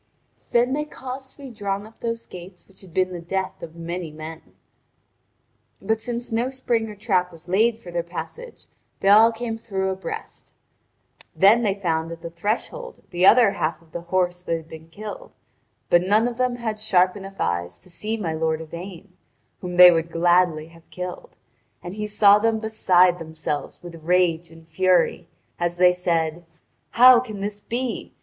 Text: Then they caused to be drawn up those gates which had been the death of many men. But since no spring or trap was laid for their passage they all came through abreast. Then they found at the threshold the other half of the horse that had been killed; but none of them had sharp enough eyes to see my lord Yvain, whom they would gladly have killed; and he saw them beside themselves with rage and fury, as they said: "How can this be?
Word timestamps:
Then 0.49 0.73
they 0.73 0.83
caused 0.85 1.33
to 1.33 1.37
be 1.37 1.51
drawn 1.51 1.85
up 1.85 1.99
those 1.99 2.25
gates 2.25 2.67
which 2.67 2.81
had 2.81 2.91
been 2.91 3.13
the 3.13 3.21
death 3.21 3.61
of 3.61 3.75
many 3.75 4.09
men. 4.09 4.41
But 5.79 6.01
since 6.01 6.31
no 6.31 6.49
spring 6.49 6.89
or 6.89 6.95
trap 6.95 7.31
was 7.31 7.47
laid 7.47 7.77
for 7.77 7.91
their 7.91 8.01
passage 8.01 8.65
they 9.01 9.09
all 9.09 9.31
came 9.31 9.59
through 9.59 9.89
abreast. 9.91 10.55
Then 11.35 11.61
they 11.61 11.75
found 11.75 12.11
at 12.11 12.23
the 12.23 12.31
threshold 12.31 13.03
the 13.11 13.27
other 13.27 13.51
half 13.51 13.79
of 13.79 13.91
the 13.91 14.01
horse 14.01 14.41
that 14.41 14.55
had 14.57 14.67
been 14.67 14.87
killed; 14.89 15.33
but 15.91 16.01
none 16.01 16.27
of 16.27 16.37
them 16.37 16.55
had 16.55 16.79
sharp 16.79 17.15
enough 17.15 17.39
eyes 17.39 17.79
to 17.83 17.89
see 17.91 18.17
my 18.17 18.33
lord 18.33 18.59
Yvain, 18.59 19.13
whom 19.59 19.77
they 19.77 19.91
would 19.91 20.09
gladly 20.11 20.69
have 20.69 20.89
killed; 20.89 21.37
and 21.83 21.93
he 21.93 22.07
saw 22.07 22.39
them 22.39 22.57
beside 22.57 23.19
themselves 23.19 23.79
with 23.83 24.03
rage 24.03 24.49
and 24.49 24.67
fury, 24.67 25.27
as 25.59 25.77
they 25.77 25.93
said: 25.93 26.43
"How 26.93 27.19
can 27.19 27.41
this 27.41 27.59
be? 27.59 28.15